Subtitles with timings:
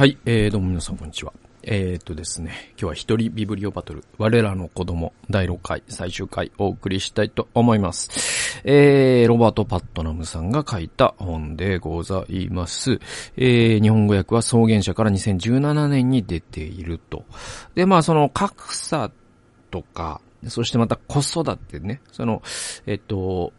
[0.00, 1.34] はい、えー、どうも皆さんこんにちは。
[1.62, 8.62] えー、っとですね、今日は一人ビブリオバトル、我らの子供、第6回、最終回、お送りしたいと思います。
[8.64, 12.98] えー、ロバート・パットナムさんが書いた本でございます。
[13.36, 17.26] えー、日本語訳は草原社から2017年に出ていると。
[17.74, 19.10] で、まあ、その格差
[19.70, 22.40] とか、そしてまた子育てね、その、
[22.86, 23.52] えっと、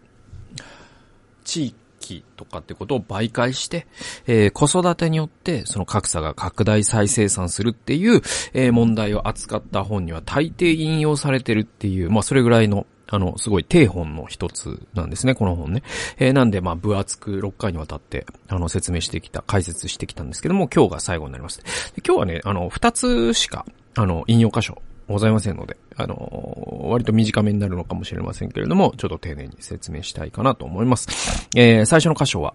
[1.43, 3.87] 地域期とかってことを媒介して、
[4.27, 8.21] えー、子育てによってその格差が拡大再生産するっていう、
[8.53, 15.83] えー、問題を扱った本には大抵引用されてるっていう、まあそれぐらいのあの、すごい低本の一つなんですね、この本ね。
[16.17, 21.61] えー、なんで、まあ、分厚く6回にわたって、あの、説明してきた、解説してきたんですけども、今日が最後になります。
[22.07, 31.07] 今日はね、あの、2つしか、あの、引用箇所ございませんので、あの割と短めになるのかもしれませんけれども、ちょっと丁寧に説明したいかなと思います。
[31.55, 32.53] えー、最初の箇所は、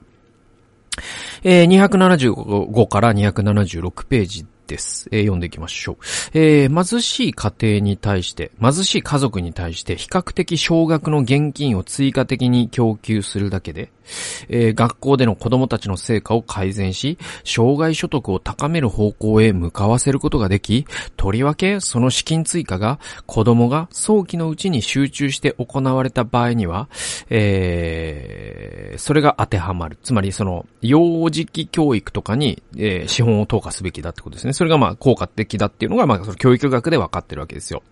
[1.44, 5.08] えー、275から276ページです。
[5.12, 5.96] えー、読んでいきましょう。
[6.34, 13.90] えー、貧しい家庭に対して、貧しい家族に対して比較的少額の現金を追加的に供給するだけで、
[14.48, 26.88] えー、学校での子供たちの成果を改善し、障害所得を高める方向へ向かわせることができ、とりわけその資金追加が子供が早期のうちに集中して行われた場合には、
[27.30, 29.98] えー、それが当てはまる。
[30.02, 34.52] つまりその、幼児期教育とかに、えー、資本を投下すべきだってことですね。
[34.56, 37.82] それがまあ効果的だっていうのがまあその教育学で分かってるわけですよ。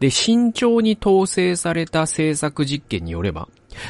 [0.00, 3.48] で、慎重に統制された政策実験によれば、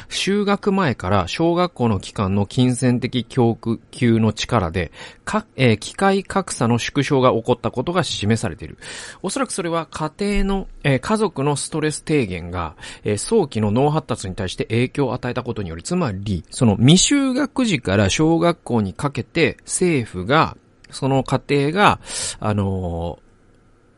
[0.08, 3.80] 就学前から小学校の期間の金銭的教育
[4.20, 4.92] の力で、
[5.24, 8.76] か、えー、機械格差の縮小が起こったことが示されている。
[9.22, 20.56] おそらくそれは家庭の、えー、家族のストレス低減が、えー、早期の脳発達に対して影響を与えたことにより、つまり、その未就学時から小学校にかけて政府が、
[20.90, 22.00] その家庭が、
[22.40, 23.18] あの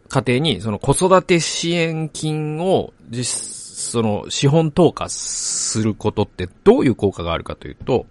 [0.08, 8.06] 家庭にその子育て支援金を実その資本投下することってどういう効果があるかというと、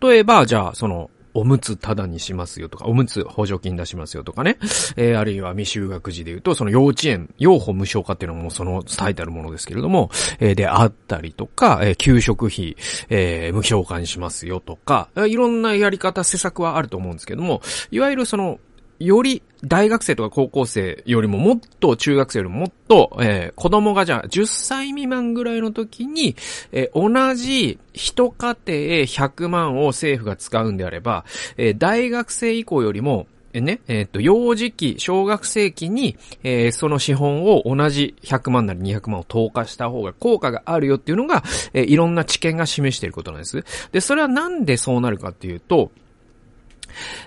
[0.00, 4.56] 例えば、じゃあ、その、おむつただにしますよとか、おむつ補助金出しますよとかね。
[4.96, 10.10] えー、あるいは未就学児で言うと、その幼稚園、養保無償化っていうのもその最たるものですけれども、
[10.40, 12.76] えー、であったりとか、えー、給食費、
[13.10, 17.60] えー、無償化にしますよとか、いろんなやり方、施策はあると思うんですけども、
[17.90, 18.58] いわゆるその、
[18.98, 26.36] より大学生とか高校生よりももっと中学生よりももっと、えー、子供がじゃあ10歳未満ぐらいの時に、
[26.72, 31.24] えー、同じ一家庭100万を政府が使うんであれば、
[31.56, 41.42] えー、大学生以降よりもえね、えっ、と、幼児期、小学生期に、え、その資本を同じ100万なり200万を投下した方が効果があるよっていうのが、
[41.72, 43.64] え、いろんな知見が示していることなんです。
[43.92, 45.90] で、それはなんでそうなるかっていうと、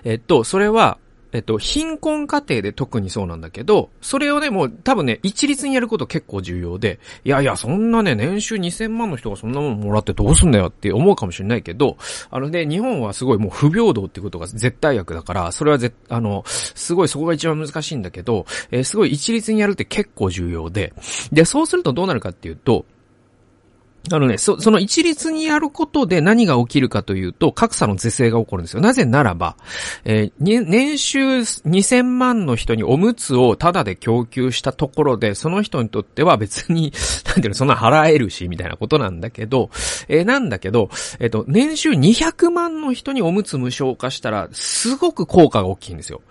[0.04, 0.98] えっと、それは、
[1.32, 11.96] えっと、貧困家庭で特にそうなんだけど、それをね、もう多分ね、一律にやること結構重要で、いやいや、そんなね、年収2000万の人がそんなもんもらってどうすんだよって思うかもしれないけど、
[12.30, 20.92] あのね、日本はすごいもう不平等ってことが絶対悪だから、それはぜ、あの、すごいそこが一番難しいんだけど、えー、すごい一律にやるって結構重要で、
[21.32, 22.84] で、そうするとどうなるかっていうと、
[24.12, 28.80] あのね、そ、その一律にやることで何が起きるかというと、格差の是正が起こるんですよ。
[28.80, 29.56] なぜならば、
[30.04, 36.92] えー、年収2000万の人におむつをタダで供給したところで、その人にとっては別に、
[37.26, 39.70] なんていうの、そんな払えるし、みたいなことなんだけど、
[40.08, 46.22] えー、なんだけど、えっ、ー、と、年収200万の人におむつ無償化したら、すごく効果が大きいんですよ。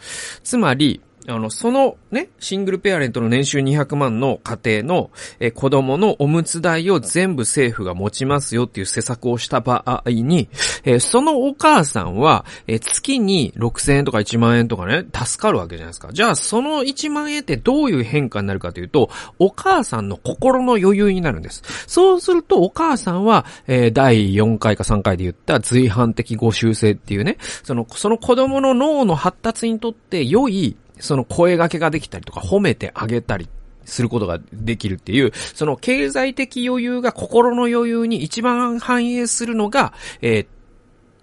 [0.44, 10.50] つまり、あの、そのね、シングルペアレントの年収200万の家庭の、え子供のおむつ代を全部政府が持ちますよっていう施策をした場合に、
[10.86, 16.12] えそのお母さんは、え月に6000円とか1万円とかね、助かるわけじゃないですか。
[16.14, 19.10] じゃあ、その1万円ってどういう変化になるかというと、
[19.40, 21.64] お母さんの心の余裕になるんです。
[21.86, 33.50] そうすると、お母さんは、え第4回か3回で言った随伴的ご修正っていうね、その、その子供の脳の発達にとって良いその声掛けができたりとか褒めてあげたり
[33.86, 40.48] することができるっていう、その経済的余裕が心の余裕に一番反映するのが、えー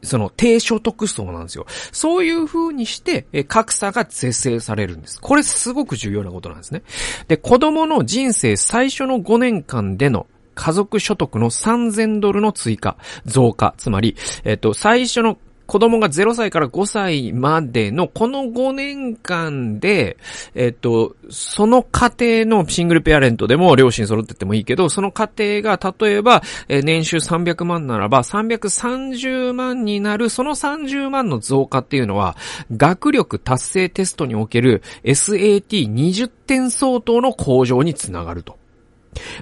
[0.02, 1.66] その低所得層なんですよ。
[1.90, 5.20] そういう風にして、え格差が是正されるんです。
[5.20, 6.82] これすごく重要なことなんですね。
[7.28, 13.74] で、子供の人生最初の5年間での家族所得の3000ドルの追加、増加。
[13.78, 20.16] つまり、えっ、と、最初の子供が0歳から5歳までのこの5年間で、
[20.54, 25.28] えっと、その家庭のシングルペアレントでも両親揃っててもいいけど、その家
[25.62, 32.36] 庭が例えば、え年収300万ならば330万になるその30万の増加っていうのは、
[32.76, 38.58] 学力達成テストにおける SAT20 点相当の向上につながると。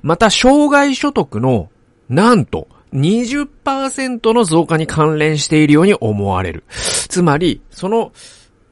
[0.02, 1.68] また、障害所得の、
[2.08, 6.64] なんと、20%の増加に関連しているように思われる。
[6.70, 8.12] つまり、その、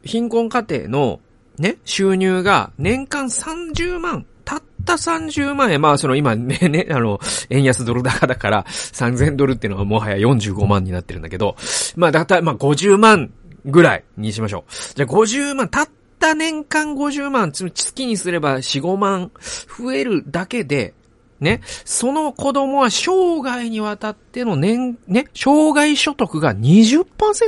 [0.04, 1.20] 貧困家庭の、
[1.58, 5.80] ね、収入が年間30万、たった30万円。
[5.80, 7.20] まあ、その今ね、ね、 あの、
[7.50, 11.56] 円安ドル高だから3000ドルっていうのはもはや45万になってるんだけど、
[11.96, 13.30] まあ、だったら、まあ50万
[13.64, 14.72] ぐらいにしましょう。
[14.94, 19.30] じゃ50万、たった年間50万、月にすれば4、5万
[19.78, 20.94] 増えるだけで、
[21.42, 27.04] ね、その子供は生涯にわたっての年、ね、生涯所得が20%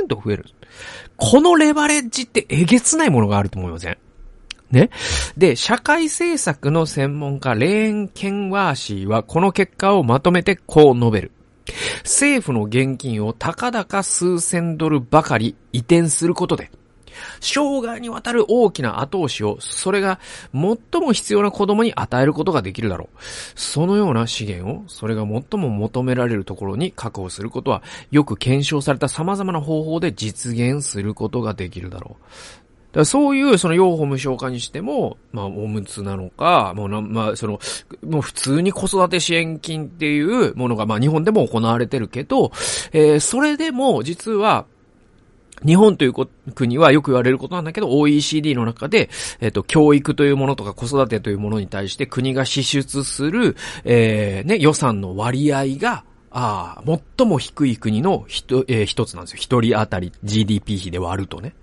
[0.09, 0.45] 増える。
[1.15, 3.97] このレバレッジってえげつないものがあると思いません？
[4.69, 4.89] ね。
[5.37, 11.31] で、社会政策の専門家、レーン・ケンワーシーはこの結果をまとめてこう述べる。
[12.03, 16.69] 政府の現金をたかだか数千ドルばかり移転することで、
[17.39, 20.19] 生涯にわたる大きな後押しを、それが
[20.53, 23.17] 最も必要な子供に与えることができるだろう。
[23.55, 32.25] そのような資源を、それが最も求められるところに確保することは、よく検証された様々な方法で実現することができるだろう。
[33.03, 37.59] そういう、その養護無償化にしても、まあ、おむつなのか、もうな、まあ、その、
[38.07, 42.53] もう普通に子育て支援金っていうものが、まあ、日本でも行われてるけど、
[42.93, 44.65] えー、それでも、実は、
[45.65, 46.13] 日本という
[46.53, 49.09] 国はよく言われることなんだけど、OECD の中で、
[49.39, 56.03] えっ、と、教育というものとか子育てというものに対して国が支出する、えー、ね、予算の割合が、
[56.37, 59.37] ああ、最も低い国の一、えー、一つなんですよ。
[59.39, 61.55] 一人当たり GDP 比で割るとね。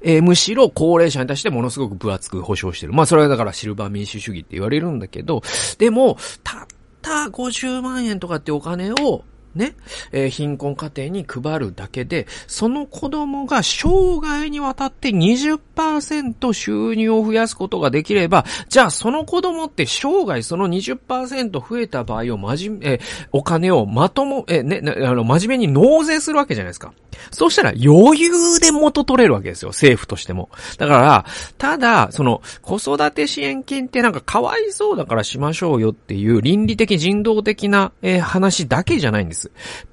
[0.00, 2.94] えー、むしろ高齢者に対してものすごく分厚く保障してる。
[2.94, 5.42] まあそれはだからシルバー民主主義って言われるんだけど、
[5.78, 6.66] でも、たっ
[7.02, 9.24] た50万円とかってお金を
[9.56, 9.74] ね、
[10.12, 23.00] えー、貧困家庭に配るだけで、その子供が生涯にわたって20%収入を増やすことができれば、じゃあその子供って生涯その20%増えた場合をまじ、えー、
[23.32, 26.92] お金をまとも、えー、ね、あの、真面目に納税するわけじゃないですか。
[27.30, 30.50] そうしたら余裕で元取れるわけですよ、政府としても。
[30.78, 31.24] だから、
[31.58, 39.45] ただ、その、子育て支援金ってなんかかわいそうだからしましょうよっていう倫理的人道的な、えー、話だけじゃないんです。。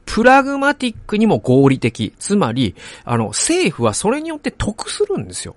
[0.06, 2.14] プラグマティックにも合理的。
[2.20, 5.56] つまり、あの、政府はそれによって得するんですよ。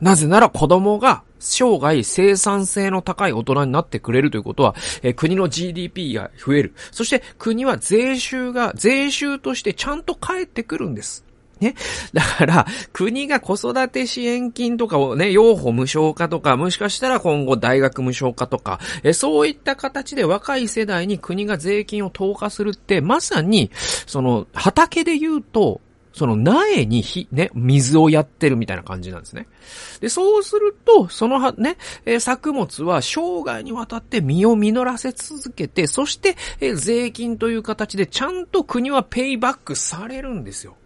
[0.00, 6.74] なぜなら子供が生涯生産性の高い大人になってくれるということは、え国の GDP が増える。
[6.90, 11.25] そして国は税収が、税収としてちゃんと返ってくるんです。
[11.60, 11.74] ね。
[12.12, 23.70] だから、国が子育て支援金とかをね、養護無償化とか、もしかしたら今後大学無償化とか、えそういった形で若い世代に国が税金を投下するって、まさに、
[24.06, 25.80] その、畑で言うと、
[26.16, 29.46] その苗に火、ね、水をやってるみたいな感じなんですね。
[30.00, 31.76] で、そうすると、そのは、ね、
[32.06, 40.76] え作物は生涯にわたって実を実らせ続けて、そして、え税金という形でちゃんと国はペイバックされるんですよ。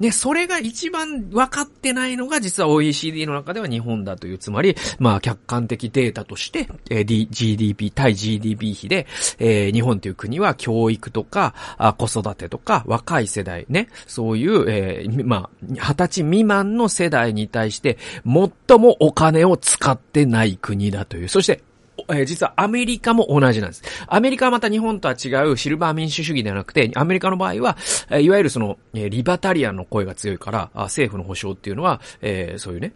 [0.00, 9.06] で、それが一番分かってないのが実は OECD の中では日本だという、つまり、まあ客観的データとして、えー、GDP、対 GDP 比で、
[9.38, 21.28] えー、日本という国は教育とか、あ子育てとか、若い世代ね、そういう、えー、まあ、二十歳未満の世代に対して、最もお金を使ってない国だという。
[21.28, 21.62] そして、
[22.08, 23.82] えー、実はアメリカも同じなんです。
[24.06, 27.76] アメリカはまた日本とは違うシルバー民主主義ではなくて、アメリカの場合は、
[28.10, 32.92] えー、いわゆるその、えー、リバタリアンの声が強いから、あ政府の保障っていうのは、えー、そういうね、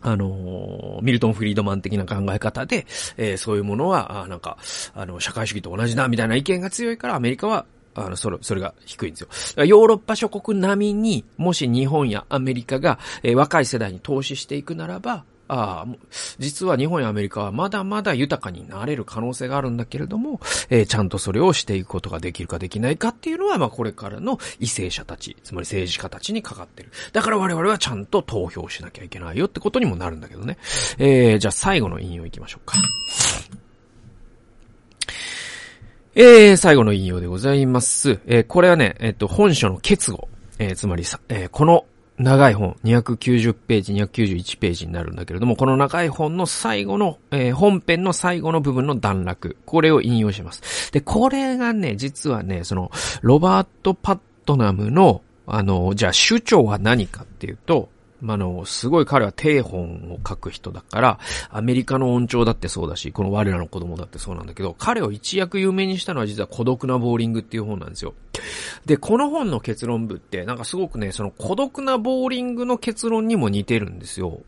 [0.00, 4.58] あのミルトン・フリードマン的な考え方で、えー、そういうものは、あなんか、
[4.94, 9.64] あの、社会主義と同じだ、みたいな意見が強いから、アメリカは、あの、それ、それが低いんですよ。
[9.64, 15.96] ヨーロッパ諸国並みに、もし日本やアメリカが、えー、若い世代に投資していくならば、ああ、
[16.38, 26.90] 実は日本やアメリカはまだまだ豊かになれる可能性があるんだけれども、えー、ちゃんとそれをしていくことができるかできないかっていうのは、まあこれからの為政者たち、つまり政治家たちにかかってる。
[27.12, 30.58] だから我々はちゃんと投票しなきゃいけないよってことにもなるんだけどね。
[30.98, 32.76] えー、じゃあ最後の引用いきましょうか。
[36.14, 38.18] えー、最後の引用でございます。
[38.26, 40.28] えー、これはね、えっ、ー、と、本書の結語。
[40.58, 41.84] えー、つまりさ、えー、この
[42.18, 50.92] 長い本、290ページ、291ページになるんだけれども、この長い本の最後の、えー、本編の最後の部分の段落、これを引用します。
[50.92, 52.90] で、これがね、実はね、その、
[53.22, 57.88] ロバート・パットナムの、あの、じゃあ主張は何かっていうと、
[58.20, 61.18] まあの、すごい彼は定本を書く人だから、
[61.50, 68.14] アメリカの音調だってそうだし、この我らの子供だってそうなんだけど、彼を一躍有名にしたのは実は孤独なボーリングっていう本なんですよ。
[68.86, 74.40] で、この本の結論部って、なんかすごくね、その孤独なボーリングの結論にも似てるんですよ。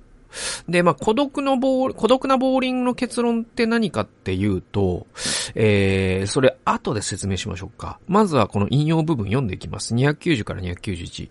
[0.69, 5.07] で、まあ、孤独のボー、孤独なボーリングの結論って何かっていうと、
[5.55, 7.99] えー、それ後で説明しましょうか。
[8.07, 9.95] まずはこの引用部分読んでいきます。
[9.95, 11.31] 290から291。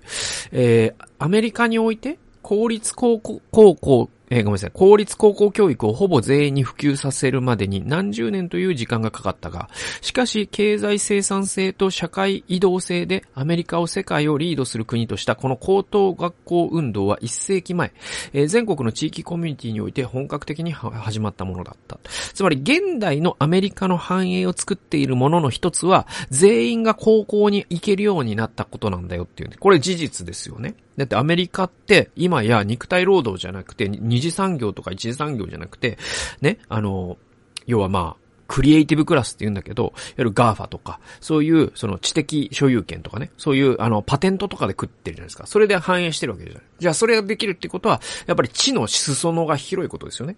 [0.51, 9.69] えー、アメリカにおいて、公立高校、高校、えー、ごめんなさい、公立高校教育をほぼ全員に普及させるまでに何十年という時間がかかったが、
[10.01, 17.91] しかし経済生産性と社会移動性でアメリカを世界をリードする国としたこの高等学校運動は1世紀前、
[18.33, 21.99] えー、全国の地域コミュニティにおいて本格的に始まったものだった。
[22.33, 30.75] つまり現代のアメリカの繁栄を作っているものの一つは、全員が高校に行けるようになったことなんだよっていう、ね、これ事実ですよね。
[30.99, 35.97] だってアメリカって今や肉体労働じゃなくて二次産業とか一次産業じゃなくて、
[36.41, 37.17] ね、あの、
[37.65, 45.47] 要はまあ、クリエイティブクラスって言うんだけど、いわゆる GAFA とか、そういうその知的所有権とかね、そういうあのパテントとかで食ってるじゃないですか。
[45.47, 46.63] それで反映してるわけじゃない。
[46.79, 50.35] じゃあそれができるってことは、やっぱり知の裾野が広いことですよね。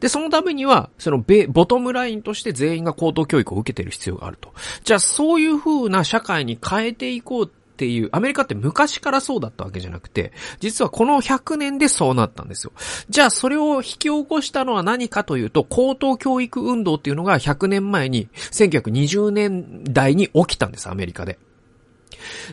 [0.00, 4.52] で、そのためには、そのベ、ボトムラインとして全員が高等教育を受けている必要があると。
[4.84, 12.72] じゃあそういう風な社会に変えていこうっっていう、アメリカって昔からそうだったわけじゃなくて、実はこの100年でそうなったんですよ。
[13.08, 21.38] じゃあそれを引き起こしたのは何かというと、高等教育運動っていうのが100年前に、1920年代に起きたんです、アメリカで。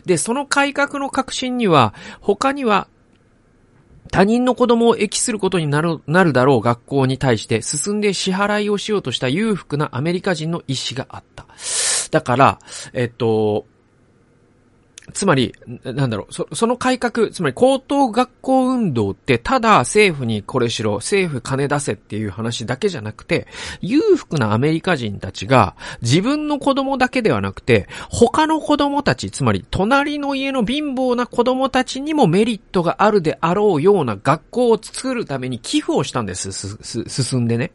[0.04, 2.88] で、その改革の革新には、他には
[4.12, 11.46] 他人の子供を益することになる、なるだろう学校に対して進んで支払いをしようとした裕福なアメリカ人の意思があった。
[12.10, 12.58] だから、
[12.92, 13.64] えっと、
[15.12, 15.54] つまり、
[15.84, 23.46] なんだろう、そ、その改革、つまり高等学校運動って、ただ政府にこれしろ、政府金出せっていう話だけじゃなくて、
[23.80, 37.72] 裕福なアメリカ人たちが、自分の子供だけではなくて、他の子供たち、つまり隣の家の貧乏な子供たちにもメリットがあるであろうような学校を作るために寄付をしたんです、す、す、進んでね。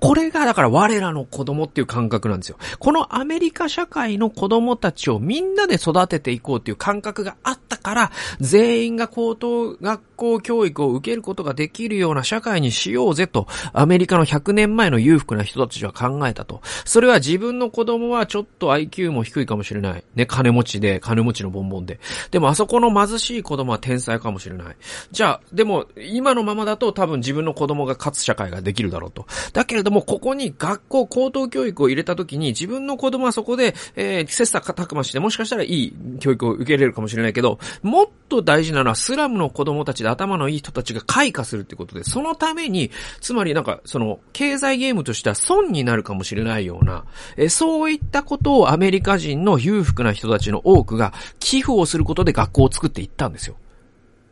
[0.00, 2.58] これがだから我らの子供っていう感覚なんですよ。
[2.78, 16.60] このアメリカ社会の子供たちをみんなで育てていこうっていう感覚があったから、全員が高等学校教育を受けることができるような社会にしようぜと、アメリカの100年前の裕福な人たちは考えたと。
[16.84, 20.04] それは自分の子供はちょっと IQ も低いかもしれない。
[20.14, 22.00] ね、金持ちで、金持ちのボンボンで。
[22.30, 24.76] でもあそこの貧しい子供は天才かもしれない。
[25.12, 29.26] じゃあ、でも、今のままだと多分自分の子供が勝つ社会ができるだろうと。
[29.52, 47.04] だけれども、ここに学校、高等教育を入れた時に、自分の子供はそこで、えー、切磋琢磨して、もしかしたらいい教育を受けれるかもしれないけど、もっと大事なのはスラムの子供たちで頭のいい人たちが開花するってことで、そのために、つまりなんか、その、経済ゲームとしては損になるかもしれないような、
[47.36, 53.56] えそういったことをアメリカ人の裕福な人たちの多くが寄付をすることで学校を作っていったんですよ。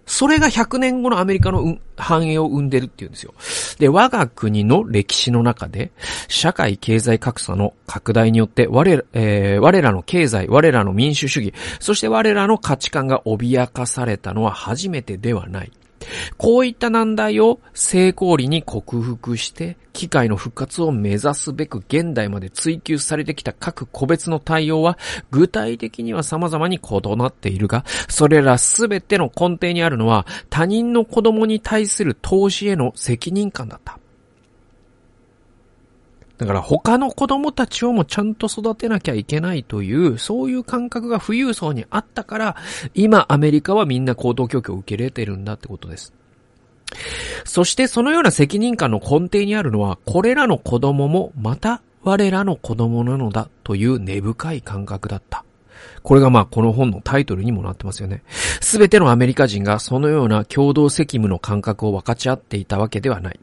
[0.06, 3.34] それが100年後のアメリカの繁栄を生んでるっていうんですよ。
[3.78, 5.92] で、我が国の歴史の中で、
[6.28, 15.73] 社会経済格差の拡大によって、我ら、えー、我らの経済、我らの民主主義、そして我らの価値観が脅かされたのは初めてではない。
[16.37, 24.99] こういった難題を成功裏に克服して、機械の復活を目指すべく現代まで追求されてきた各個別の対応は、
[25.30, 33.99] 具体的には様々に異なっているが、それらすべての根底にあるのは、他人の子供に対する投資への責任感だった。
[36.37, 42.57] だから他の子供たちをもちゃんと育てなきゃいけないという、そういう感覚が富裕層にあったから、
[42.95, 46.12] 今アメリカはみんな高等教育を受け入れてるんだってことです。
[47.45, 55.45] そしてそのような責任感の根底にあるのは、これらの子供もまた我らの子供なのだという根深い感覚だった。
[56.03, 58.23] これがまあこの本のタイトルにもなってますよね。
[58.61, 63.41] すべてのアメリカ人がそのような共同責務の感覚を分かち合っていたわけではない。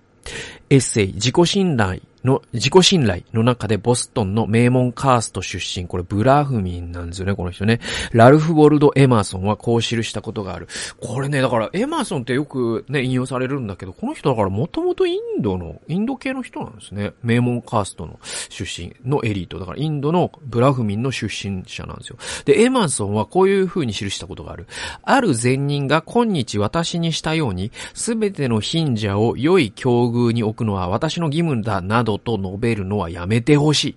[0.70, 7.80] エッセイ、自己信頼の、自己信頼の中でボストンの名門カースト出身、これブラフミンなんですよね、この人ね。
[8.12, 10.68] ラルフ・ウォルド・エマーソンはこう記したことがある。
[11.00, 17.14] これね、だからエマーソンってよくね、引用されるんだけど、この人だからもともとインドの、インド系の人なんですね。
[17.24, 19.60] 名門カーストの出身のエリート。
[19.60, 22.18] だからインドのブラフミンの出身者なんですよ。
[22.46, 24.68] で、エマーソンはこういう風に記したことがある。
[25.04, 33.96] ある善人が今日私にしたように、すべての貧者を良い境遇に置くのは私の義務だなどと述べるのはやめてほしい。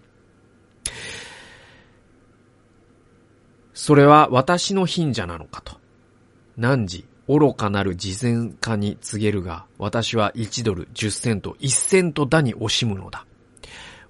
[3.73, 5.79] それは私の貧者なのかと。
[6.57, 13.27] 汝、愚かなる事前化に告げるが、私は1ドル10セント、1セントだに惜しむのだ。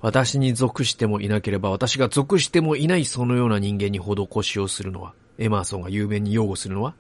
[0.01, 6.95] 私に属してもいなければ、私が属してもいないそのような人間に施しをするのは、エマーソンが雄弁に擁護するのは、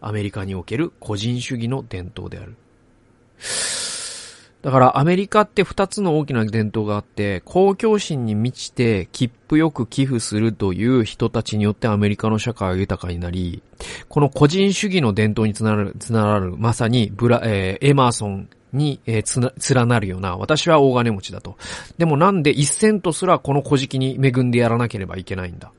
[0.00, 2.56] アメリカにおける個人主義の伝統である。
[4.66, 13.62] だからアメリカって二つの大きな伝統があって、公共心に満ちて切符よく寄付するという人たちによってアメリカの社会は豊かになり、
[14.08, 21.56] この個人主義の伝統につながる、つながる、まさにブラ、えー、エマーソンに、えー、つな、連なるような、私は大金持ちだと。
[21.96, 25.70] でもなんで一セントすらこの小敷に恵んでやらなければいけないんだ？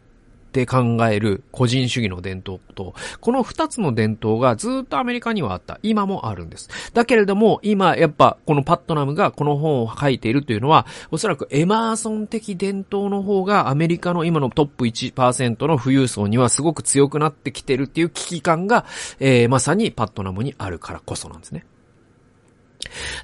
[0.58, 5.80] って考える個人主義の伝統と、この二つの伝統がずっとアメリカにはあった。
[5.84, 6.70] 今もあるんです。
[6.94, 18.86] だけれども、今やっぱこのパットナムがこの本を書いているというのは、おそらくエマーソン的伝統の方がアメリカの今のトップ1%の富裕層にはすごく強くなってきてるっていう危機感が、
[19.20, 21.66] えー、まさにパットナムにあるからこそなんですね。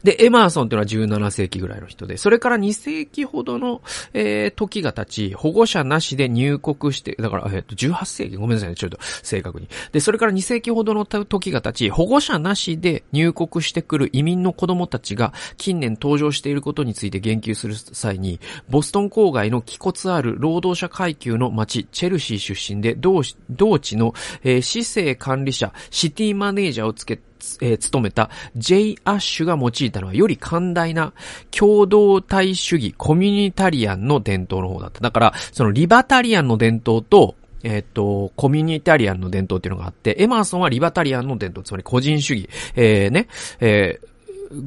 [0.03, 3.81] で、エマーソンっていうのは17世紀ぐらいの人で、それから2世紀ほどの、
[4.13, 9.67] えー、時が経ち、保護者なしで入国して、だから、えっ、ー、と、18世紀ごめんなさいね、ちょっと正確に。
[9.91, 18.39] で、それから2世紀ほどの時が経ち、保護者なしで入国してくる移民の子供たちが近年登場していることについて言及する際に、
[18.69, 27.23] ボストン郊外の気骨ある労働者階級の町、チェルシー出身で、同同地の、えー、市政管理者、シティマネージャーをつけて
[27.61, 28.95] えー、務めた J.
[29.03, 31.13] アッシュが用いたのはより寛大な
[31.51, 35.01] 共同体主義コミュニタリアンの伝統の方だった。
[35.01, 43.27] だから、そのリバタリアンの伝統と、えっ、と、コミュニタリアンの伝統っていうのがあって、エマーソンはリバタリアンの伝統、つまり個人主義、えー、ね、
[43.59, 44.13] えー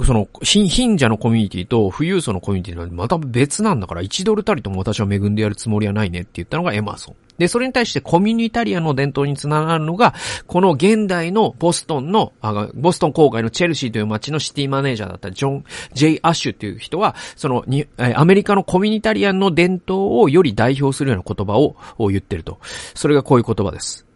[0.05, 7.15] その、貧者のコミュニティと富裕層のコミュニティはまた別なんだから、1ドルたりとも私は恵んでやるつもりはないねって言ったのがエマーソン。
[7.39, 10.15] で、それに対してコミュニタリアの伝統につながるのが、
[10.47, 22.59] この現代のボストンの、あボストン郊外のチェルシーという街のシティマネージャーだったジョン・ジェイ・アッシュっていう人は、そのに、アメリカのコミュニタリアンの伝統をより代表するような言葉を言ってると。
[22.95, 24.07] それがこういう言葉です。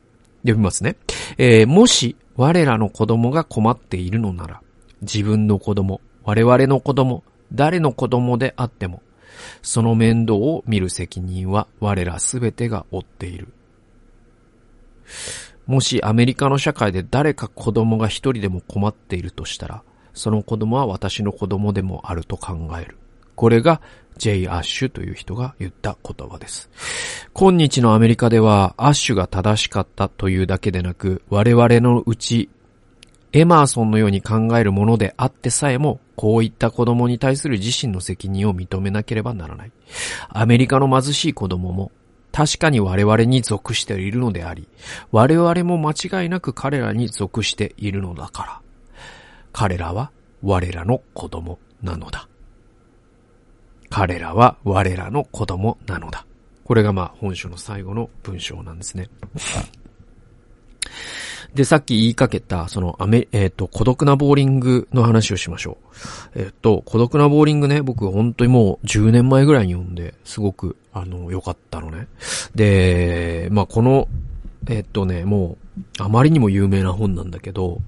[0.43, 0.97] 読みますね。
[1.39, 4.61] えー、もし、我らの子供が困っているのなら、
[5.03, 9.03] 自分の子供、我々の子供、誰の子供であっても、
[9.63, 13.49] その面倒を見る責任は我らすべてが負っている。
[15.67, 19.83] もしアメリカの社会で誰か子供が一人でも困っているとしたら、
[20.15, 22.97] その子供は私の子供でもあると考える。
[23.37, 23.81] これが
[24.19, 24.49] J.
[24.49, 26.69] アッシュという人が言った言葉です。
[27.33, 32.51] 今日のアメリカではアッシュが正しかったというだけでなく、我々のうち
[33.33, 39.73] エマーソンのように考えるものであってさえも、こういった子供に対する自身の責任を認めなければならない。
[40.29, 41.93] アメリカの貧しい子供も、
[42.31, 44.69] 確かに我々に属しているのであり、
[45.13, 48.61] 我々も間違いなく彼らに属しているのだから。
[49.55, 50.11] 彼らは
[50.43, 52.29] 我らの子供なのだ。
[53.89, 56.27] 彼らは我らの子供なのだ。
[56.65, 59.09] これがまあ本書の最後の文章なんですね。
[61.55, 65.79] で、さっき言いかけた、その、アメ、えっ、ー、と、孤独なボーリングの話をしましょ
[66.35, 66.41] う。
[66.41, 72.07] えっ、ー、と、孤独なボーリングね、僕本当にもう10年前ぐらいに読んで、すごく、あの、良かったのね。
[72.55, 74.09] で、まあ、この、
[74.69, 77.81] えっ、ー、とね、もう、あまりにも有名な本なんだけど、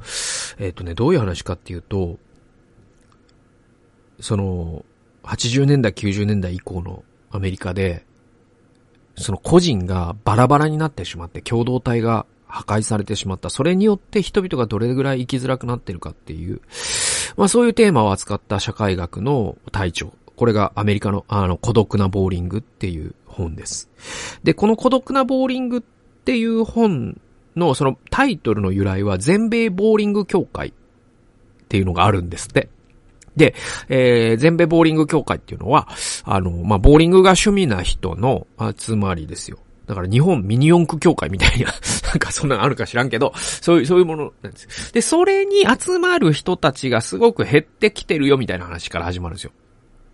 [0.58, 2.18] えっ、とね、どういう話かっていうと、
[4.20, 4.84] その、
[5.22, 8.04] 80年代、90年代以降のアメリカで、
[9.16, 13.48] その個人がバラバラになってしまって、共同体が破壊されてしまった。
[13.48, 16.60] それによって人々がどれぐらい生きづらくなってるかっていう、
[17.36, 20.12] まあそういうテーマを扱った社会学の隊長。
[20.36, 23.88] これがアメリカのあの孤独なボーリングっていう本です。
[24.44, 25.80] で、この孤独なボーリングっ
[26.24, 27.18] ていう本
[27.56, 30.72] のそのタイトルの由来は全米ボーリング協会っ
[31.68, 32.68] ていうのがあるんですって。
[33.34, 33.54] で、
[33.88, 35.88] えー、全米ボーリング協会っていうのは、
[36.24, 39.58] あの、まあ、ボーリングが趣味な人の集まりですよ。
[39.86, 41.66] だから日本ミニ四駆協会みたいな
[42.12, 44.92] なんかそんなのあるか知らんけど、そういう、そういうものなんです。
[44.92, 49.52] で、それに集まる人たちがすごく減ってきてるよみたいな話から始まるんですよ。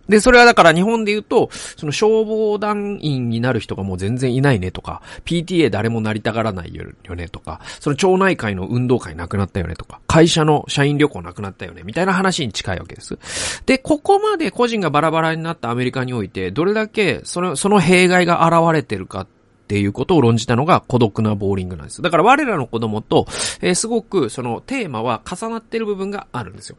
[0.09, 13.19] で、それはだから日本で言うと、その消防団員になる人がもう全然いないねとか、PTA 誰もなりたがらないよねとか、その町内会の運動会なくなったよねとか、会社の社員旅行なくなったよねみたいな話に近いわけです。
[13.67, 19.38] で、ここまで個人がバラバラになったアメリカにおいて、どれだけその、その弊害が現れてるかって
[19.69, 22.01] っていうことを論じたのが孤独なボーリングなんです。
[22.01, 23.27] だから我らの子供と、
[23.61, 26.77] えー、すごくそのテーマは重なってる部分があるんですよ。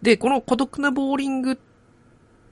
[0.00, 1.56] で、この孤独なボーリングっ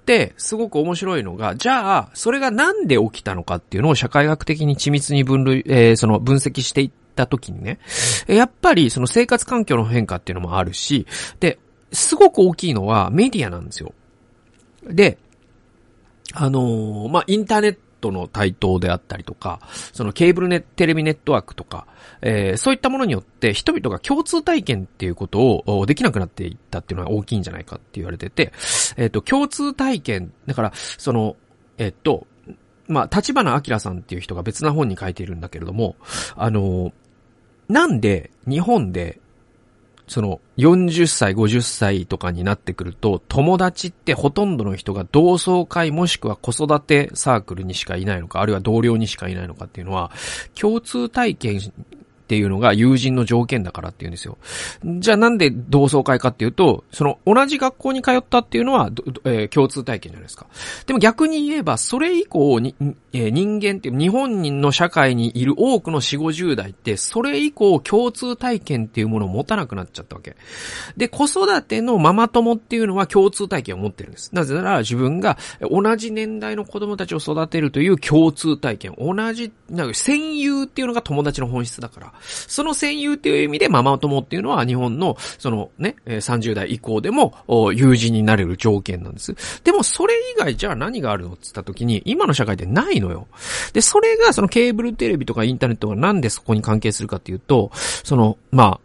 [0.04, 7.78] てすごく面白いのが、じゃあ、それがなんで起きたのかっていうのを社会学的に緻密に分類、えー、その分析していった時にね、
[8.26, 11.06] やっぱりその生活環境の変化っていうのもあるし、
[11.40, 11.58] で、
[11.90, 13.94] すごく大きいのはメディアなんですよ。
[14.84, 15.16] で、
[16.34, 19.60] あのー、まあ、インターネットの台頭であったりとか、
[19.92, 21.86] そのケーブルネテレビネットワークとか、
[22.22, 28.52] えー、そういったものによって人々が共通体験っていうことをできなくなっていったっていうのは大きいんじゃないかって言われてて、
[28.96, 31.36] えっ、ー、と、共通体験、だから、その、
[31.78, 32.26] えっ、ー、と、
[32.88, 35.96] まあ、立花明さんっていう人が別な本に書いているんだけれども、
[36.34, 36.92] あの、
[37.68, 39.20] なんで日本で
[40.10, 50.10] その、40歳、50歳とかになってくると、友達ってほとんどの人が同窓会もしくは子育てサークルにしかいないのか、あるいは同僚にしかいないのかっていうのは、
[50.60, 51.60] 共通体験
[52.30, 54.38] っていうのが友人の条件だからっていうんですよ。
[54.84, 58.88] じゃあなんで同窓会かっていうと、その同じ学校に通ったっていうのは、
[59.24, 60.46] えー、共通体験じゃないですか。
[60.86, 62.76] でも逆に言えば、それ以降に、
[63.12, 70.36] えー、人間っていう、日本人の社会にいる多くの4、50代って、それ以降共通体験っていうものを持たなくなっちゃったわけ。
[70.96, 74.32] で、子育てのママ友っていうのは共通体験を持ってるんです。
[74.32, 75.36] なぜなら自分が
[75.68, 82.12] 同じ年代の子供たちを育てるという共通体験、同じ、なんか戦友っていうのが友達の本質だから。
[82.20, 87.34] その戦友っていう意味でママ友っていうのは日本の、そのね、30代以降でも
[87.74, 89.34] 友人になれる条件なんです。
[89.64, 93.26] でもそれ以外じゃあ何があるのって言った時に、今の社会でないのよ。
[93.72, 98.80] で、それがそのケーブルテレビとかインターネットがなんでそこに関係するかっていうと、その、まあ、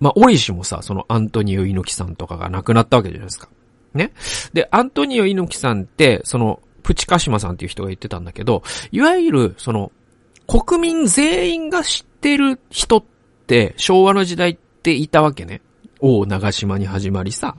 [0.00, 3.48] まあ、オリシもさ、そのアントニオ猪木さんとかが亡くなったわけじゃないですか。
[3.94, 4.12] ね。
[4.54, 9.92] で、アントニオ猪木さんって、その、プチカシマさんっていう人が言ってたんだけど、いわゆる、その、
[10.46, 13.04] 国民全員が知ってる人っ
[13.46, 15.62] て昭和の時代っていたわけね。
[16.00, 17.56] 王長島に始まりさ。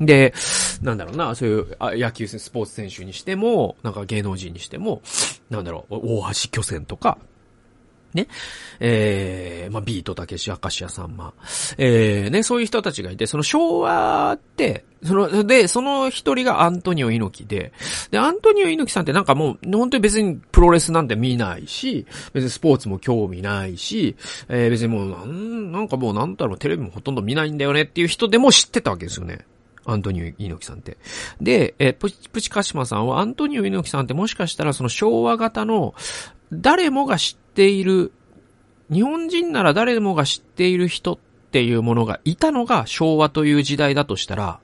[0.00, 0.32] で、
[0.82, 5.02] なんだろうな、そういう野球選手スポーツ選手にしても、なんか芸能人にしても、
[5.50, 7.18] なんだろう、大橋巨泉とか、
[8.14, 8.28] ね。
[8.80, 11.34] えー、まあ、ビートたけし、明石家さんま。
[11.76, 17.72] えー、ね、そういう人たちがいて、その昭和って、その、で、その一人がアントニオ猪木で、
[18.10, 24.16] で、アントニオ猪木さんってなんかもう、本当に別にプロレスなんて見ないし、別にスポーツも興味ないし、
[24.48, 29.44] えー、別にもう、なん、なんかもうなんだろう、テレビもほとんど見ないんだよねっていう人でも知ってたわけですよね。
[29.86, 30.96] アントニオ猪木さんって。
[31.40, 35.94] で、えプチ、プチカシマさんはアントニオ猪木さんってもしかしたらその昭和型の
[36.52, 38.12] 誰もが知ってている、
[38.92, 41.18] 日本人なら誰もが知っている人っ
[41.50, 44.60] ていうものがいたのが昭和という時代だとしたら、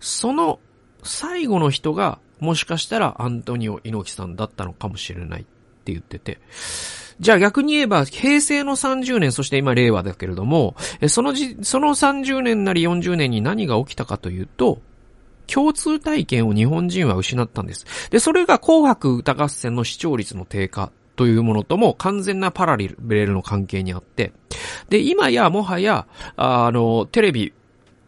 [0.00, 0.58] その
[1.02, 5.44] 最後の人がもしかしたらアントニオ猪木さんだったのかもしれないっ
[5.84, 6.40] て言ってて。
[7.18, 10.76] じゃあ逆に言えば、平成の30年、そして今令和だけれども、
[11.08, 14.82] そのじ、その30年なり40年に何が起きたかというと、
[15.46, 17.86] 共通体験を日本人は失ったんです。
[18.10, 24.32] で、それが紅白歌合戦の視聴率の低下というものとも完全なパラレルの関係にあって、
[24.88, 27.52] で、今やもはや、あの、テレビ、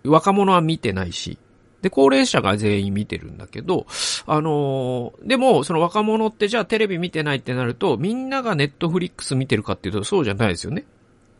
[0.05, 1.38] 若者は見てないし、
[1.83, 3.87] で、高齢者が全員見てるんだけど、
[4.27, 10.85] あのー、でも、その若者ってじゃあテレビ見てないってなると、みんながネットフリックス見てるかっていうと、そうじゃないですよね。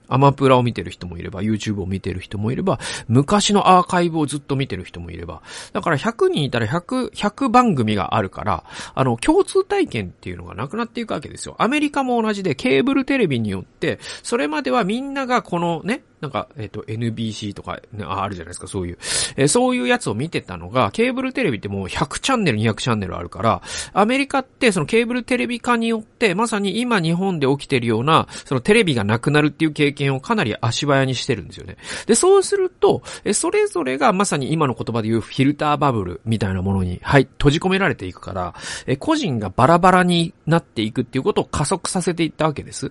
[0.09, 5.43] アマプラを見てる人もいれば、YouTube を見てる人もいれば、昔のアーカイブをずっと見てる人もいれば。
[5.73, 11.55] だから100人いたら100、100番組があるから、あの、共通体験っていうのがなくなっていくわけですよ。
[11.59, 18.99] アメリカも同じで、ケーブルテレビによって、それまではみんながこのね、なんか、えっ、ー、と、NBC とか、ね、あるじゃないですか、そういう。
[19.37, 31.77] えー、そういうやつを見てたのが、ケーブルテレビってもう100チャンネル、200チャンネルあるから、アメリカってそのケーブルテレビ化によって、まさに今日本で起きてるような、そのテレビがなくなるっていう経験をかなり足早にしてるんですよね。
[32.07, 38.55] で、そうすると、えー、それぞれがまさに今の言葉で言うフィルターバブルみたいなものに、はい、閉じ込められていくから、
[38.87, 42.91] えー、個人がバラバラになっていくっていうことを加速させていったわけです。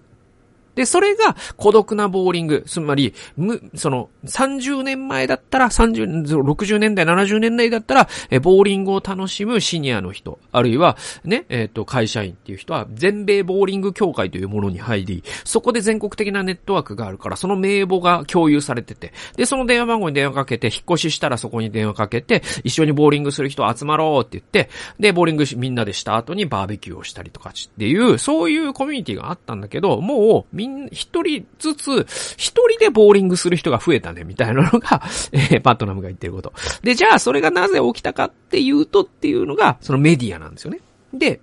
[0.77, 2.63] で、それが孤独なボーリング。
[2.67, 32.05] つまり、む、その、30年前だったら、30、60年代、70年代だったら、え、ボーリングを楽しむシニアの人、あるいは、ね、えっ、ー、と、会社員っていう人は、全米ボーリング協会というものに入り、そこで全国的なネットワークがあるから、その名簿が共有されてて、で、その電話番号に電話かけて、引っ越ししたらそこに電話かけて、一緒にボーリングする人集まろうって言って、で、ボーリングみんなでした後にバーベキューをしたりとかっていう、そういうコミュニティがあったんだけど、もう、みみん、一人ずつ、
[32.37, 35.01] 一人でボーリングする人が増えたね、みたいなのが、
[35.31, 36.53] えー、パットナムが言ってること。
[36.83, 40.79] で、じゃあそれがなぜ起きたかっていうとっていうのが、そのメディアなんですよね。
[41.13, 41.39] で、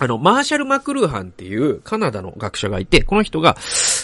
[0.00, 3.56] あの、マーシャル・マクルーハンっていうカナダの学者がいて、この人が、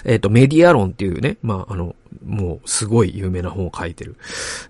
[0.04, 1.94] えっ、ー、と、メディア論っていうね、まあ、あの、
[2.26, 4.16] もう、すごい有名な本を書いてる。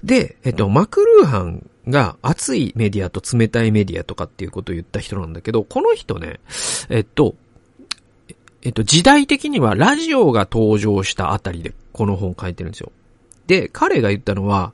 [0.03, 6.41] で、えっ、ー、と、マクルーハンが熱いメディアと冷たいメディアとかっていうことを言った人なんだけど、この人ね、
[6.91, 7.35] えっと、
[8.65, 12.91] えっと、時代的にはラジオが登場したあたりでこの本書いてるんですよ。
[13.47, 14.73] で、彼が言ったのは、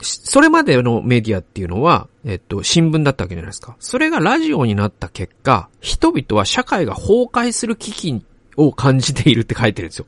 [0.00, 3.76] それまでのメディアっていうのは、えっと、新聞だったわけじゃないですか。
[3.78, 8.24] それがラジオになった結果、人々は社会が崩壊する危機
[8.56, 10.06] を感じているって書いてるんですよ。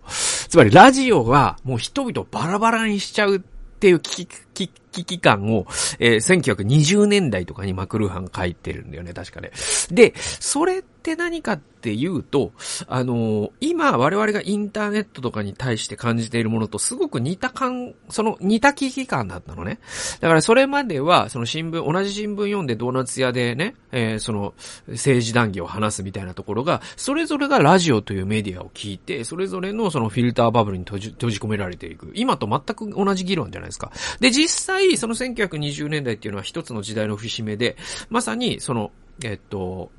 [0.49, 3.40] つまり、ラジオはもう人々をバラバラにしちゃうっ
[3.79, 5.66] ていう危機、危機感を、
[5.99, 9.53] えー、1920年代とかにマクルーハン書いてるんだよね、確かね。
[9.90, 12.53] で、それって何かっていうと、
[12.88, 19.79] あの、今我々がインターネットとかに対して感じているものとすごく似た感、その似た危機感だったのね。
[20.21, 24.55] だからそれまでは、その新聞、同じ新聞読んでドーナツ屋でね、えー、その
[24.88, 32.11] 政治談義を話すみたいなところが、それぞれがラジオというメディアを聞いて、それぞれのそのフィルターバブルに閉じ閉じ込められていく。
[32.14, 33.92] 今と全く同じ議論じゃないですか。
[34.19, 37.77] で、実際、その1920年代っていうのは一つの時代の節目で、
[38.11, 38.90] まさに、その、
[39.23, 39.90] えっと、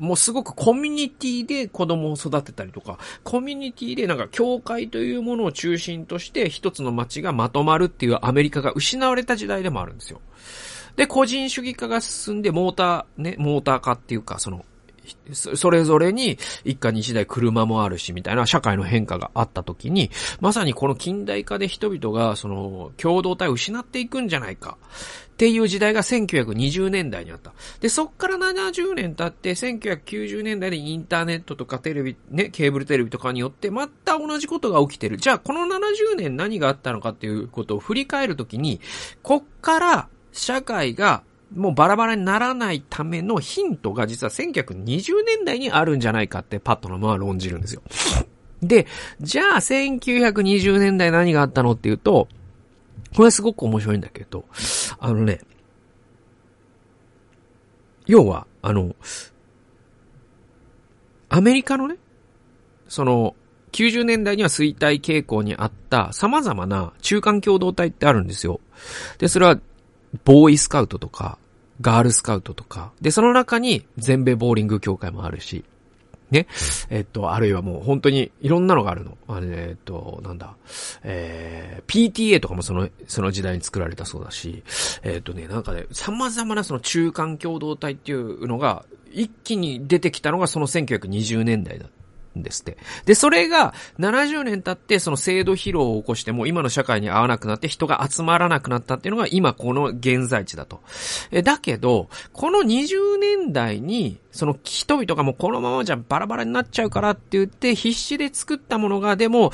[0.00, 10.22] もうすごくコミュニティで子供を育てたりとか、コミュニティでなんか教会というものを中心として一つの街がまとまるっていうアメリカが失われた時代でもあるんですよ。
[10.96, 14.64] で、個人主義化が進んでモーター、ね、モーター化っていうか、その、
[15.32, 24.78] それぞれに一家に一台車もあるし、みたいな社会の変化があった時に、まさにこの近代化で人々が、その、共同体を失っていくんじゃないか。
[25.30, 27.54] っていう時代が1920年代にあった。
[27.80, 35.16] で、そっから70年経って、1990年代でインターネットとかテレビ、ね、ケーブルテレビとかによって、また同じことが起きてる。
[35.16, 38.82] じゃあ、この70年何があったのかっていうことを振り返るときに、
[39.22, 41.22] こっから社会が
[41.54, 47.82] もうバラバラにならないためのヒントが実は1920年代にあるんじゃないかってパットナムは論じるんですよ。
[48.62, 48.86] で、
[49.20, 52.28] じゃあ1920年代何があったのっていうと、
[53.16, 54.44] これすごく面白いんだけど、
[54.98, 55.40] あのね、
[58.06, 58.94] 要は、あの、
[61.28, 61.96] アメリカのね、
[62.88, 63.34] その、
[63.72, 68.60] 90年代には衰退傾向にあった様々な中間共同体ってあるんですよ。
[69.18, 69.60] で、それは
[70.24, 71.38] ボーイスカウトとか、
[71.80, 75.64] ガールスカウトとか、で、その中に全米ボーリング協会もあるし、
[76.30, 76.46] ね。
[76.90, 79.18] えっと、あるいはもう本当にいろんなのがあるの。
[79.26, 80.54] あれ、えっと、なんだ、
[81.02, 84.62] えー、PTA とかもその、その時代に作られたそうだし、
[85.02, 91.86] えっとね、なんかね、様々なその中間共同体っていうのが、一気に出てきたのがその1920年代だ
[92.36, 92.76] ですって。
[93.06, 100.80] で、それが70年経ってその制度疲労を起こしても今の社会に合わなくなって人が集まらなくなったっていうのが今この現在地だと。
[101.30, 109.50] え、だけど、この20年代にその人々がもうこのままじゃバラバラになっちゃうからって言って必死で作ったものがでも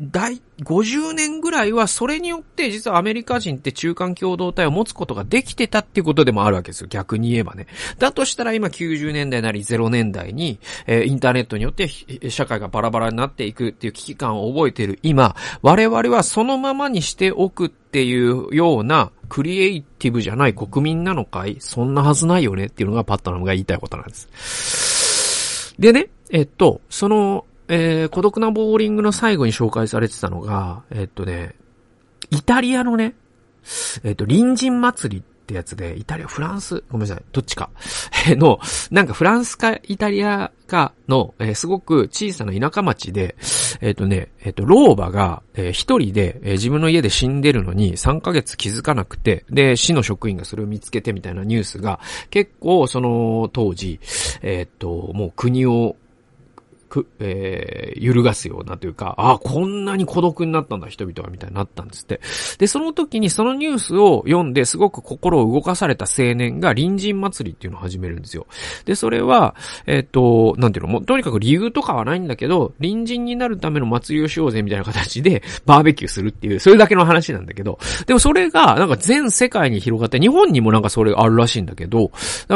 [0.00, 6.86] 大、50年ぐらいはそれによって実はアメリカ人って中間共同体を持つことができてたっていうことでもあるわけですよ。
[6.88, 7.66] 逆に言えばね。
[7.98, 11.88] だとしたら今90年代なり0年代に、えー、インターネットによって
[12.30, 21.58] 社会がバラバラになっていくっていう危機感を覚えている今、我々はそのままにしておくっていうようなクリエイティブじゃない国民なのかい？
[21.60, 25.74] そんなはずないよねっていうのがパッタナムが言いたいことなんです。
[25.78, 31.54] でね、えっと、その、えー、孤独なボーリングの最後に紹介されてたのが、えっとね、
[32.30, 33.14] イタリアのね、
[34.02, 37.70] えっと、隣人祭りってやつで、イタリア、フランス、ごめんなさい、どっちか、
[38.36, 38.58] の、
[38.90, 43.36] なんかフランスかイタリアかの、えー、すごく小さな田舎町で、
[43.80, 54.00] えっ、とね、えっ、と、老婆が、えー、一人で、えー、自分の家で死んでるのに3ヶ月気づかなくて、で、市の職員がそれを見つけてみたいなニュースが、結構、その当時、
[54.42, 55.96] えっ、と、もう国を
[56.90, 62.20] く、えー、揺るがすようなというか、ああ、こんなに孤独になったんだ、人々は、みたいになったんですって。
[62.58, 68.46] で、その時にそのニュースを読んですごく心を動かされた青年が隣人祭りっていうのを始めるんですよ。
[68.84, 69.54] で、それは、
[69.86, 82.10] えっ、ー、と、なんていうの、もうとにかく理由とかはないんだけど、隣人になるための祭りをしようぜ、みたいな形で、バーベキューするっていう、それだけの話なんだけど、でもそれが、なんか全世界に広がって、日本にもなんかそれあるらしいんだけど、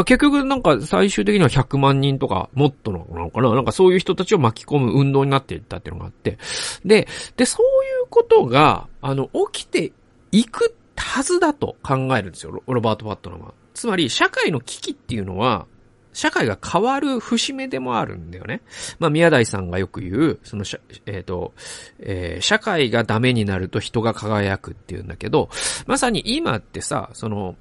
[0.04, 6.38] 結局なんか最終的には100万人とか、もっとのなのかななんかそういう人たちを巻き込む運動になっていったっていうのがあって、
[6.84, 9.92] で、で、そういうことが、あの、起きて
[10.32, 10.74] いく
[11.14, 13.54] はずだと考えるんですよ、ロバート・パットナムは。
[13.74, 15.66] つまり、社会の危機っていうのは、
[16.12, 18.62] 社会が変わる節目でもあるんだよね。
[18.98, 20.64] まあ、宮台さんがよく言う、その、
[21.06, 21.52] えっ、ー、と、
[21.98, 25.50] えー、社会がダメになると人が輝くっていうんだけど、
[25.86, 27.56] まさに今ってさ、その、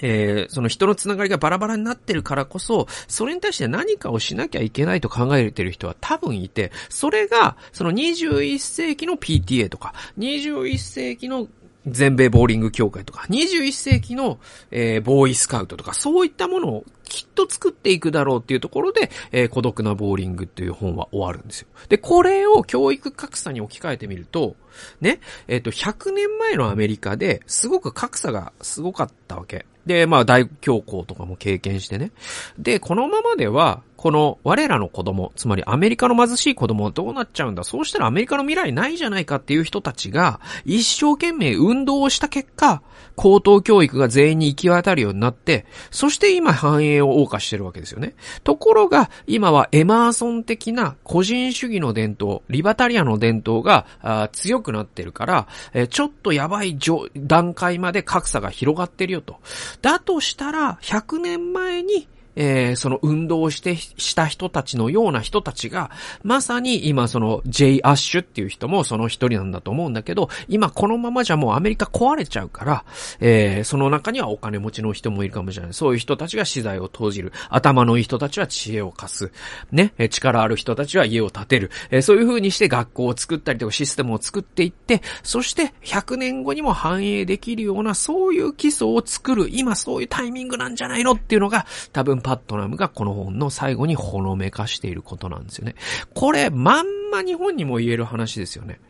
[0.00, 11.48] えー、その人のつながりがバラバラになってるからこそ、それに対して何かをしなきゃいけないと考えてる人は多分いて、それが、その21世紀の PTA とか、21世紀の
[11.86, 14.38] 全米ボーリング協会とか、21世紀の、
[14.70, 21.68] えー、ボーイスカウトとか、そういったものをきっと作っていくだろうっていうところで、えー、孤独なボーリングっていう本は終わるんですよ。
[21.88, 24.54] で、これを教育格差に置き換えてみると、
[25.00, 29.66] ね、えっ、ー、と、100年前のアメリカですごく格差がすごかったわけ。
[29.86, 32.12] で、まあ大恐慌とかも経験してね。
[32.58, 37.62] で、このままでは、この我らの子供、つまりアメリカの貧しい子供はどうなっちゃうんだ？
[37.62, 42.82] そうしたらアメリカの未来ないじゃないかっていう人たちが一生懸命運動をした結果、
[43.14, 48.16] 高等教育が全員に行き渡るようになって、そして今繁栄を謳歌してるわけですよね。
[48.42, 53.86] ところが、今はエマーソン的な個人主義の伝統、リバタリアの伝統が
[54.32, 56.76] 強くなってるから、ちょっとやばい
[57.16, 59.36] 段階まで格差が広がってるよと。
[59.80, 65.90] だとしたら、100年前にえー、その運動をして、した人たちのような人たちが、
[66.22, 72.84] まさに今その J アッシュっていう人もその一人なんだと思うんだけど、今このままじゃもうアメリカ壊れちゃうから、
[73.20, 75.74] えー、その中にはお金持ちの人もいるかもしれない。
[75.74, 77.32] そういう人たちが資材を投じる。
[77.50, 79.32] 頭のいい人たちは知恵を貸す。
[79.70, 81.70] ね、力ある人たちは家を建てる。
[81.90, 89.48] えー、そういう風にして学校を作ったりとかシステムを作っていって、そして100年後にも反映できるようなそういう基礎を作る。
[89.50, 91.12] 今そういうタイミングなんじゃないの？
[91.12, 95.74] っていうのが多分パットナムがこの本の最後にほのめかしていることなんですよね。
[96.14, 98.80] これ、まんま日本にも言える話ですよね。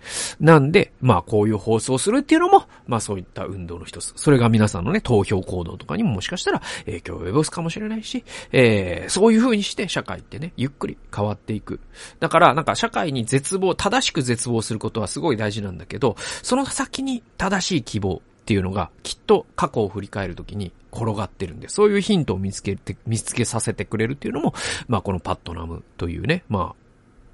[0.41, 4.13] なんで、まあこういう放送するっていうのも、まあそういった運動の一つ。
[4.17, 11.81] それが皆さんのね、投票行動とかにももしかしたら影響を及ぼすかもしれないし、えー、そういう風にして社会ってね、ゆっくり変わっていく。
[12.21, 24.53] だから、なんか社会に絶望、正しく絶望することはすごい大事なんだけど、その先に正しい希望、っていうのが、きっと過去を振り返るときに転がってるんで、そういうヒントを見つけて、見つけさせてくれるっていうのも、
[24.89, 26.83] まあこのパットナムというね、まあ、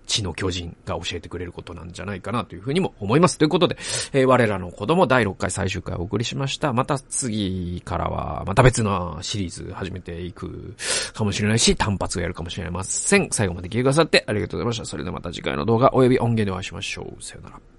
[0.06, 3.38] 地の巨人が教えてくれることなんじゃないかなというふうにも思います。
[3.38, 3.76] ということで、
[4.12, 6.72] えー、我らの子供第6回最終回をお送りしました。
[6.72, 10.74] また次からは、また別のシリーズ始めていく
[11.14, 13.28] かもしれないし、単発をやるかもしれません。
[13.30, 14.84] 最後まで聞いてくださってありがとうございました。
[14.84, 17.22] それではまた次回の動画及び音源でお会いしましょう。
[17.22, 17.77] さよなら。